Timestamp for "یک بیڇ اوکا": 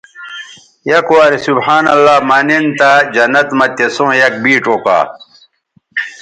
4.21-4.99